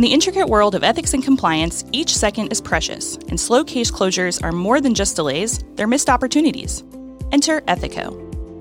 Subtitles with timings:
[0.00, 3.90] In the intricate world of ethics and compliance, each second is precious, and slow case
[3.90, 6.82] closures are more than just delays, they're missed opportunities.
[7.32, 8.16] Enter Ethico.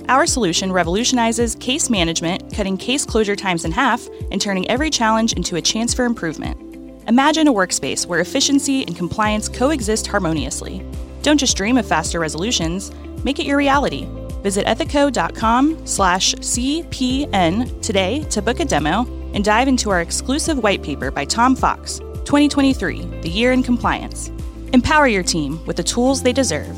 [0.10, 5.32] Our solution revolutionizes case management, cutting case closure times in half and turning every challenge
[5.32, 6.58] into a chance for improvement.
[7.08, 10.86] Imagine a workspace where efficiency and compliance coexist harmoniously.
[11.22, 12.92] Don't just dream of faster resolutions,
[13.24, 14.10] make it your reality.
[14.44, 20.84] Visit ethico.com slash CPN today to book a demo and dive into our exclusive white
[20.84, 24.32] paper by Tom Fox 2023 The Year in Compliance.
[24.74, 26.78] Empower your team with the tools they deserve.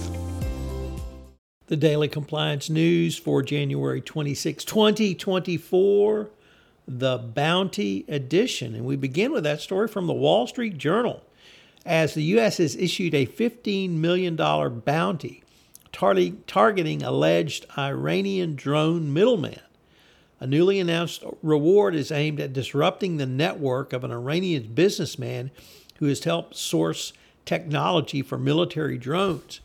[1.67, 6.30] The Daily Compliance News for January 26, 2024,
[6.88, 8.75] the Bounty Edition.
[8.75, 11.23] And we begin with that story from the Wall Street Journal
[11.86, 12.58] as the U.S.
[12.58, 15.43] has issued a $15 million bounty
[15.91, 16.15] tar-
[16.47, 19.59] targeting alleged Iranian drone middlemen.
[20.42, 25.52] A newly announced reward is aimed at disrupting the network of an Iranian businessman
[26.00, 27.14] who has helped source
[27.45, 29.61] technology for military drones.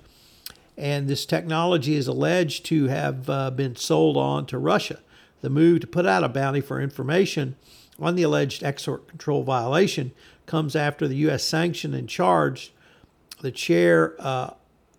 [0.77, 5.01] And this technology is alleged to have uh, been sold on to Russia.
[5.41, 7.57] The move to put out a bounty for information
[7.99, 10.13] on the alleged export control violation
[10.45, 11.43] comes after the U.S.
[11.43, 12.73] sanctioned and charged
[13.41, 14.51] the chair uh,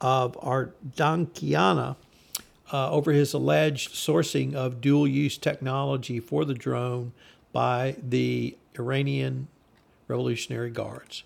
[0.01, 1.95] of Ardanian
[2.71, 7.13] uh, over his alleged sourcing of dual use technology for the drone
[7.53, 9.47] by the Iranian
[10.07, 11.23] Revolutionary Guards.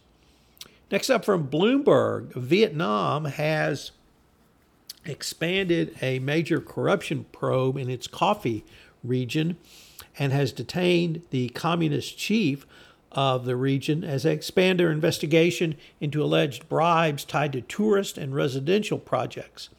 [0.92, 3.92] Next up from Bloomberg, Vietnam has
[5.06, 8.64] expanded a major corruption probe in its coffee
[9.04, 9.58] region
[10.20, 12.66] and has detained the communist chief
[13.12, 18.36] of the region as they expand their investigation into alleged bribes tied to tourist and
[18.36, 19.70] residential projects.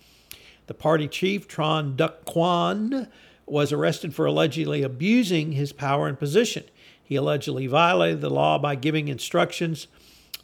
[0.67, 3.09] The party chief, Tran Duc Quan,
[3.47, 6.65] was arrested for allegedly abusing his power and position.
[7.03, 9.89] He allegedly violated the law by giving instructions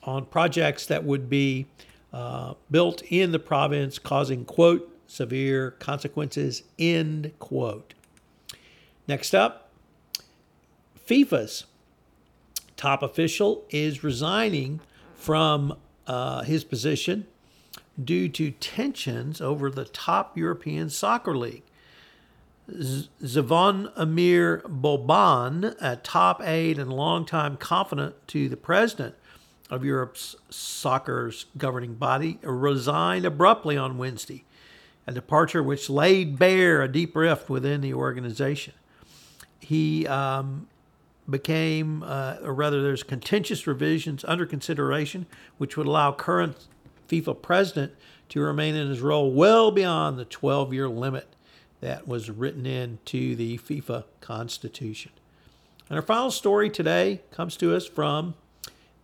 [0.03, 1.67] on projects that would be
[2.13, 7.95] uh, built in the province, causing, quote, severe consequences, end quote.
[9.07, 9.71] Next up,
[11.07, 11.65] FIFA's
[12.77, 14.81] top official is resigning
[15.15, 15.77] from
[16.07, 17.27] uh, his position
[18.03, 21.63] due to tensions over the top European soccer league.
[22.71, 29.15] Zvonimir Boban, a top aide and longtime confidant to the president
[29.71, 34.45] of Europe's soccer's governing body, resigned abruptly on Wednesday,
[35.07, 38.75] a departure which laid bare a deep rift within the organization.
[39.61, 40.69] He um,
[41.29, 45.27] became, uh, or rather, there's contentious revisions under consideration,
[45.59, 46.67] which would allow current
[47.09, 47.93] FIFA president
[48.29, 51.35] to remain in his role well beyond the 12 year limit
[51.81, 55.13] that was written into the FIFA Constitution.
[55.89, 58.35] And our final story today comes to us from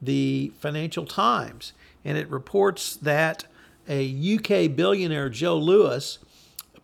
[0.03, 1.73] the Financial Times,
[2.05, 3.47] and it reports that
[3.89, 6.19] a UK billionaire, Joe Lewis,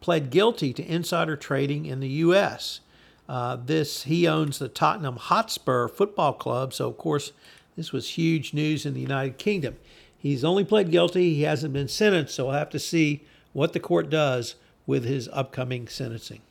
[0.01, 2.81] pled guilty to insider trading in the U.S.
[3.29, 7.33] Uh, this he owns the Tottenham Hotspur Football Club, so of course
[7.77, 9.77] this was huge news in the United Kingdom.
[10.21, 11.35] He's only pled guilty.
[11.35, 14.55] He hasn't been sentenced, so we'll have to see what the court does
[14.87, 16.43] with his upcoming sentencing.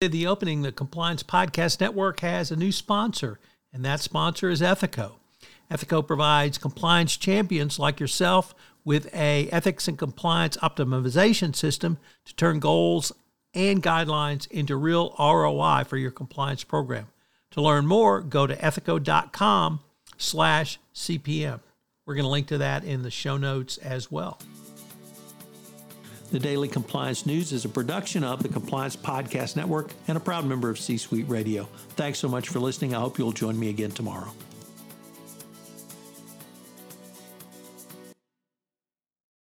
[0.00, 3.38] The opening, the Compliance Podcast Network has a new sponsor,
[3.72, 5.12] and that sponsor is Ethico.
[5.70, 8.54] Ethico provides compliance champions like yourself
[8.84, 13.12] with a ethics and compliance optimization system to turn goals
[13.54, 17.06] and guidelines into real ROI for your compliance program.
[17.52, 19.80] To learn more, go to ethico.com
[20.18, 21.60] slash CPN.
[22.06, 24.38] We're going to link to that in the show notes as well.
[26.30, 30.44] The Daily Compliance News is a production of the Compliance Podcast Network and a proud
[30.44, 31.64] member of C Suite Radio.
[31.90, 32.94] Thanks so much for listening.
[32.94, 34.32] I hope you'll join me again tomorrow.